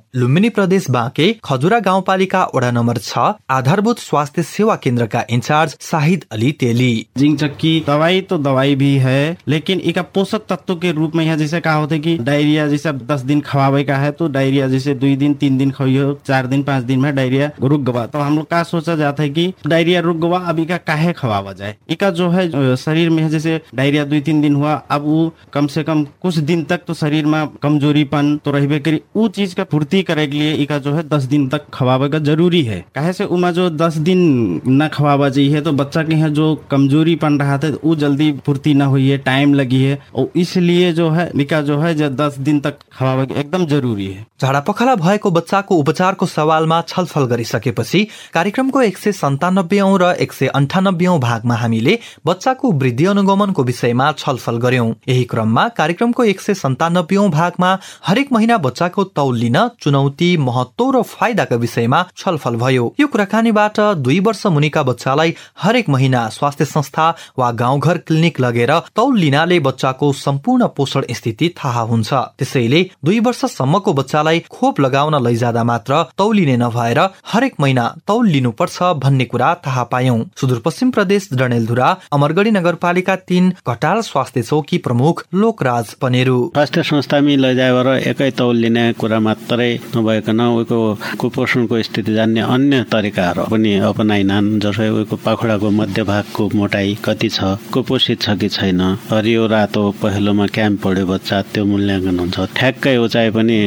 [0.54, 3.18] प्रदेश बाँके खजुरा गाउँपालिका वडा नम्बर छ
[3.50, 9.36] आधारभूत स्वास्थ्य सेवा केन्द्रका इन्चार्ज शाहिद अली तेली। जिंक चक्की दवाई तो दवाई भी है
[9.48, 12.92] लेकिन एक पोषक तत्व के रूप में यहाँ जैसे कहा होता है कि डायरिया जैसे
[13.04, 16.62] दस दिन खवावे का है तो डायरिया जैसे दुई दिन तीन दिन खइयो चार दिन
[16.62, 20.00] पाँच दिन में डायरिया रुक गवा। तो हम लोग का सोचा जाता है कि डायरिया
[20.00, 21.76] रुक गवा अभी का काहे खवावा जाए?
[21.90, 25.82] इका जो है शरीर में जैसे डायरिया दुई तीन दिन हुआ अब वो कम से
[25.82, 30.02] कम कुछ दिन तक तो शरीर में कमजोरीपन तो रहे करी। वो चीज का पूर्ति
[30.02, 33.24] करे के लिए इका जो है दस दिन तक खवावे का जरूरी है। काहे से
[33.26, 34.20] उमा जो दस दिन
[34.68, 38.82] न खवावा चाहिए तो बच्चा के यहाँ जो कमजोरीपन रहा था वो जल्दी पूर्ति न
[38.92, 42.60] हुई है टाइम लगी है और इसलिए जो है निका जो है जो दस दिन
[42.60, 48.98] तक खवावे एकदम जरूरी है। झाडा पखाला भएको बच्चाको उपचारको सवालमा छलफल गरिसकेपछि कार्यक्रमको एक
[48.98, 55.24] सय सन्तानब्बे र एक सय अन्ठानब्बे भागमा हामीले बच्चाको वृद्धि अनुगमनको विषयमा छलफल गर्यौं। यही
[55.24, 57.70] क्रममा कार्यक्रमको एक सय सन्तानब्बे भागमा
[58.06, 64.18] हरेक महिना बच्चाको तौल लिन चुनौती महत्व र फाइदाका विषयमा छलफल भयो। यो कुराकानीबाट दुई
[64.20, 67.08] वर्ष मुनिका बच्चालाई हरेक महिना स्वास्थ्य संस्था
[67.38, 73.92] वा गाउँघर क्लिनिक लगेर तौल लिनाले बच्चाको सम्पूर्ण पोषण स्थिति थाहा हुन्छ। त्यसैले दुई वर्षसम्मको
[73.92, 77.00] बच्चालाई खोप लगाउन लैजाँदा मात्र तौलिने नभएर
[77.32, 84.00] हरेक महिना तौल लिनुपर्छ भन्ने कुरा थाहा पायौं। सुदूरपश्चिम प्रदेश डडेलधुरा अमरगढी नगरपालिका तीन घटाल
[84.02, 89.70] स्वास्थ्य चौकी प्रमुख लोकराज पनेरू। स्वास्थ्य संस्थामा लैजाएर एकै तौल लिने कुरा मात्रै
[90.12, 97.28] नभइकन उनको कुपोषणको स्थिति जान्ने अन्य तरिकाहरू पनि अपनाइनान् जसै उनको पाखुराको मध्यभागको मोटाइ कति
[97.30, 102.96] छ कुपोषित छ कि छैन हरियो रातो पहेलोमा क्याम्प पढ्यो बच्चा त्यो मूल्याङ्कन हुन्छ ठ्याक्कै
[102.98, 103.58] उचाइ पनि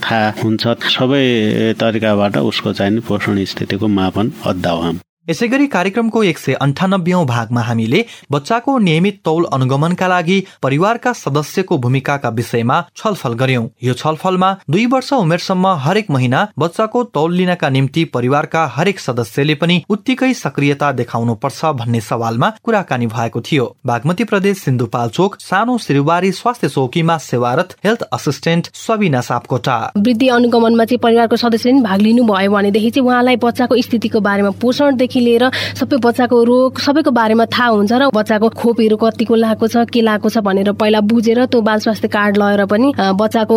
[0.00, 1.24] थाहा हुन्छ सबै
[1.80, 4.98] तरिकाबाट उसको चाहिँ पोषण स्थितिको मापन अद्दावाम
[5.28, 7.98] यसै गरी कार्यक्रमको एक सय अन्ठानब्बे भागमा हामीले
[8.32, 15.12] बच्चाको नियमित तौल अनुगमनका लागि परिवारका सदस्यको भूमिकाका विषयमा छलफल गर्यौं। यो छलफलमा दुई वर्ष
[15.12, 21.70] उमेरसम्म हरेक महिना बच्चाको तौल लिनका निम्ति परिवारका हरेक सदस्यले पनि उत्तिकै सक्रियता देखाउनु पर्छ
[21.82, 28.72] भन्ने सवालमा कुराकानी भएको थियो। बागमती प्रदेश सिन्धुपाल्चोक सानो सिरुबारी स्वास्थ्य चौकीमा सेवारत हेल्थ असिस्टेन्ट
[28.80, 34.54] सबिना सापकोटा। वृद्धि अनुगमनमा चाहिँ परिवारको सदस्यले भाग लिनुभयो भनेदेखि चाहिँ उहाँलाई बच्चाको स्थितिको बारेमा
[34.58, 35.44] पोषणदेखि देखि लिएर
[35.76, 40.28] सबै बच्चाको रोग सबैको बारेमा थाहा हुन्छ र बच्चाको खोपहरू कतिको लगाएको छ के लगाएको
[40.28, 43.56] छ भनेर पहिला बुझेर त्यो बाल स्वास्थ्य कार्ड लगेर पनि बच्चाको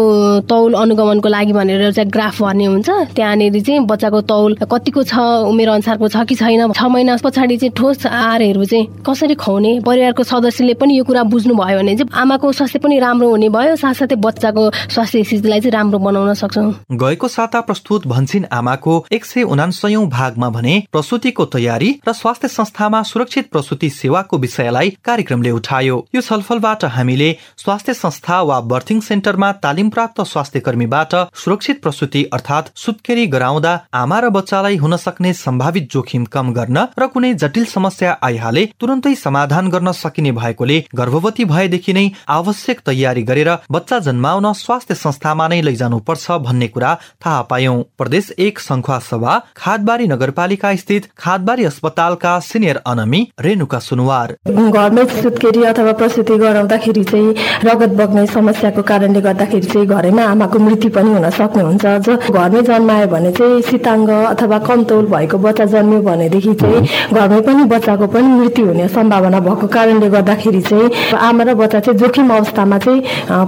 [0.50, 5.16] तौल अनुगमनको लागि भनेर चाहिँ ग्राफ भर्ने हुन्छ। त्यहाँनिर चाहिँ बच्चाको तौल कतिको छ
[5.48, 10.24] उमेर अनुसारको छ कि छैन छ महिना पछाडि चाहिँ ठोस आहारहरू चाहिँ कसरी खुवाउने परिवारको
[10.26, 14.64] सदस्यले पनि यो कुरा बुझ्नुभयो भने चाहिँ आमाको स्वास्थ्य पनि राम्रो हुने भयो साथसाथै बच्चाको
[14.92, 16.68] स्वास्थ्य स्थितिलाई चाहिँ राम्रो बनाउन सक्छौँ।
[17.00, 23.02] गएको साता प्रस्तुत भन्छन् आमाको एक सय उनासयौं भागमा भने प्रसुतिको तयारी र स्वास्थ्य संस्थामा
[23.04, 29.90] सुरक्षित प्रसुति सेवाको विषयलाई कार्यक्रमले उठायो। यो छलफलबाट हामीले स्वास्थ्य संस्था वा बर्थिङ सेन्टरमा तालिम
[29.90, 36.26] प्राप्त स्वास्थ्य कर्मीबाट सुरक्षित प्रसुति अर्थात् सुत्केरी गराउँदा आमा र बच्चालाई हुन सक्ने सम्भावित जोखिम
[36.34, 42.06] कम गर्न र कुनै जटिल समस्या आइहाले तुरन्तै समाधान गर्न सकिने भएकोले गर्भवती भएदेखि नै
[42.30, 46.94] आवश्यक तयारी गरेर बच्चा जन्माउन स्वास्थ्य संस्थामा नै लैजानु पर्छ भन्ने कुरा
[47.26, 54.30] थाहा पायौं। प्रदेश एक संखुवा सभा खादबारी नगरपालिका स्थित खादबारी अस्पतालका सिनियर अनमी रेणुका सुनवार।
[54.48, 57.34] घरमै सुत्केरी अथवा प्रसुति गराउँदाखेरि चाहिँ
[57.68, 63.08] रगत बग्ने समस्याको कारणले गर्दाखेरि चाहिँ घरैमा आमाको मृत्यु पनि हुन सक्नुहुन्छ। जो घरमै जन्मायो
[63.12, 66.80] भने चाहिँ शीताङ्ग अथवा कमतौल भएको बच्चा जन्मियो भनेदेखि चाहिँ
[67.12, 70.88] घरमै पनि बच्चाको पनि मृत्यु हुने सम्भावना भएको कारणले गर्दाखेरि चाहिँ
[71.20, 73.02] आमा र बच्चा चाहिँ जोखिम अवस्थामा चाहिँ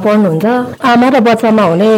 [0.04, 0.46] पर्नुहुन्छ।
[0.92, 1.92] आमा र बच्चामा हुने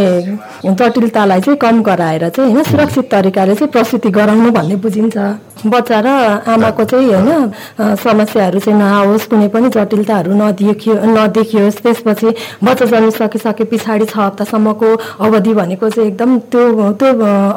[0.70, 5.18] जटिलतालाई चाहिँ कम गराएर चाहिँ होइन सुरक्षित तरिकाले चाहिँ प्रसुति गराउनु भन्ने बुझिन्छ।
[5.66, 6.08] बच्चा र
[6.48, 12.30] आमाको चाहिँ होइन समस्याहरू चाहिँ नआओस् कुनै पनि जटिलताहरू नदेखियो नदेखियोस्। त्यसपछि
[12.64, 17.10] बच्चा जन्मिसकिसके पछाडि छ हप्तासम्मको अवधि भनेको चाहिँ एकदम त्यो त्यो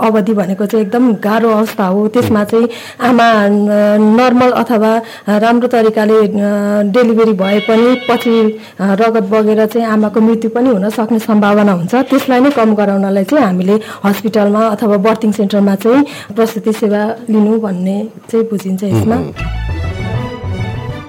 [0.09, 2.69] अवधि भनेको चाहिँ एकदम गाह्रो अवस्था हो। त्यसमा चाहिँ
[3.09, 3.29] आमा
[4.19, 4.93] नर्मल अथवा
[5.43, 6.19] राम्रो तरिकाले
[6.91, 8.35] डेलिभरी भए पनि पछि
[8.81, 13.45] रगत बगेर चाहिँ आमाको मृत्यु पनि हुन सक्ने सम्भावना हुन्छ। त्यसलाई नै कम गराउनलाई चाहिँ
[13.47, 16.05] हामीले हस्पिटलमा अथवा बर्थिङ सेन्टरमा चाहिँ
[16.37, 17.92] प्रसुति सेवा लिनु भन्ने
[18.31, 19.17] चाहिँ बुझिन्छ यसमा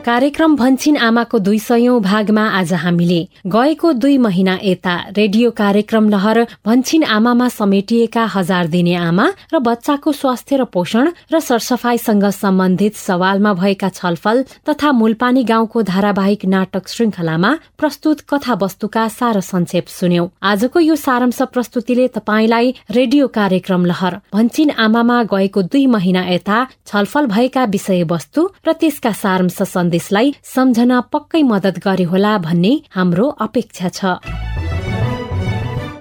[0.06, 6.40] कार्यक्रम भन्छिन आमाको दुई सयौं भागमा आज हामीले गएको दुई महिना यता रेडियो कार्यक्रम लहर
[6.66, 13.54] भन्छिन आमामा समेटिएका हजार दिने आमा र बच्चाको स्वास्थ्य र पोषण र सरसफाईसँग सम्बन्धित सवालमा
[13.54, 20.80] भएका छलफल तथा मूलपानी गाउँको धारावाहिक नाटक श्रृंखलामा प्रस्तुत कथा वस्तुका सार संक्षेप सुन्यौं। आजको
[20.80, 27.66] यो सारांश प्रस्तुतिले तपाईँलाई रेडियो कार्यक्रम लहर भन्छिन आमामा गएको दुई महिना यता छलफल भएका
[27.72, 29.62] विषयवस्तु र त्यसका सारांश
[29.94, 34.18] सन्देशलाई सम्झन पक्कै मदत गरे होला भन्ने हाम्रो अपेक्षा छ।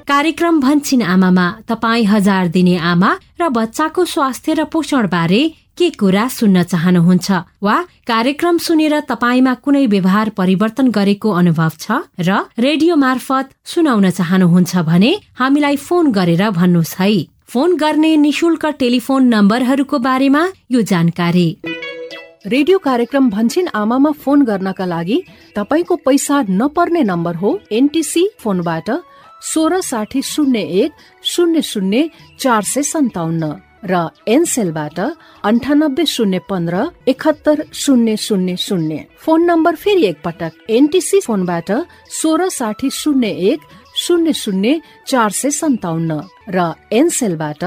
[0.09, 5.43] कार्यक्रम भन्छिन आमामा तपाईँ हजार दिने आमा र बच्चाको स्वास्थ्य र पोषण बारे
[5.77, 7.29] के कुरा सुन्न चाहनुहुन्छ
[7.61, 7.77] वा
[8.09, 15.13] कार्यक्रम सुनेर तपाईँमा कुनै व्यवहार परिवर्तन गरेको अनुभव छ र रेडियो मार्फत सुनाउन चाहनुहुन्छ भने
[15.37, 17.13] हामीलाई फोन गरेर भन्नुहोस् है।
[17.53, 21.49] फोन गर्ने निशुल्क टेलिफोन नम्बरहरूको बारेमा यो जानकारी।
[22.45, 25.19] रेडियो कार्यक्रम भन्छन् आमामा फोन गर्नका लागि
[25.57, 28.91] तपाईँको पैसा नपर्ने नम्बर हो एनटिसी फोनबाट
[29.43, 30.93] सोह्र साठी शून्य एक
[31.25, 32.09] शून्य शून्य
[32.41, 33.53] चार सय सन्ताउन्न
[33.87, 34.99] र एनसेलबाट
[35.45, 41.73] अन्ठानब्बे शून्य पन्ध्र एकहत्तर शून्य शून्य शून्य। फोन नम्बर फेरि एकपटक एनटिसी फोनबाट
[42.21, 43.61] सोह्र साठी शून्य एक
[44.07, 44.79] शून्य शून्य
[45.09, 46.19] चार सय सन्ताउन्न
[46.55, 47.65] र एनसेलबाट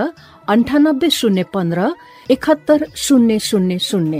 [0.48, 1.88] अन्ठानब्बे शून्य पन्ध्र
[2.30, 4.20] एकहत्तर शून्य शून्य शून्य।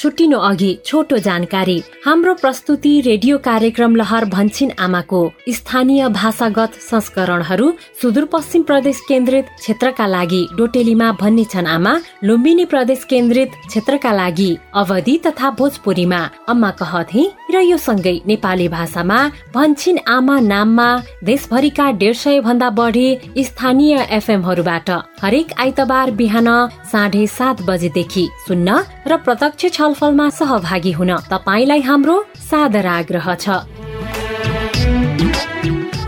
[0.00, 8.62] छुट्टिनु अघि छोटो जानकारी। हाम्रो प्रस्तुति रेडियो कार्यक्रम लहर भन्छिन आमाको स्थानीय भाषागत संस्करणहरू सुदूरपश्चिम
[8.62, 11.92] प्रदेश केन्द्रित क्षेत्रका लागि डोटेलीमा भन्ने छन् आमा
[12.24, 19.18] लुम्बिनी प्रदेश केन्द्रित क्षेत्रका लागि अवधि तथा भोजपुरीमा। अम्मा कहथे र यो सँगै नेपाली भाषामा
[19.54, 20.88] भन्छिन आमा नाममा
[21.24, 23.06] देशभरिका डेढ सय भन्दा बढी
[23.44, 24.90] स्थानीय एफएमहरूबाट
[25.22, 26.48] हरेक आइतबार बिहान
[26.92, 32.16] साढे सात बजेदेखि सुन्न र प्रत्यक्ष छल छलफलमा सहभागी हुन तपाईँलाई हाम्रो
[32.50, 33.79] सादर आग्रह छ।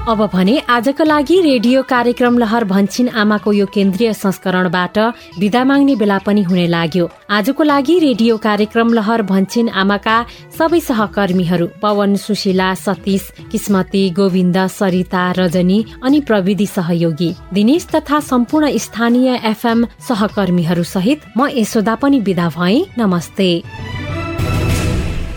[0.02, 4.98] अब भने आजको लागि रेडियो कार्यक्रम लहर भन्छिन आमाको यो केन्द्रीय संस्करणबाट
[5.38, 10.16] विदा माग्ने बेला पनि हुने लाग्यो। आजको लागि रेडियो कार्यक्रम लहर भन्छिन आमाका
[10.58, 18.76] सबै सहकर्मीहरू पवन सुशीला सतीश किस्मती गोविन्द सरिता रजनी अनि प्रविधि सहयोगी दिनेश तथा सम्पूर्ण
[18.78, 23.48] स्थानीय एफएम सहकर्मीहरू सहित म यशोदा पनि विदा भए। नमस्ते।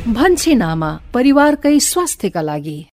[0.10, 2.86] भन्छिन आमा परिवारकै स्वास्थ्यका लागि।